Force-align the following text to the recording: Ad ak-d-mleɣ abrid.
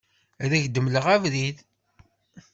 Ad 0.43 0.51
ak-d-mleɣ 0.53 1.05
abrid. 1.15 1.57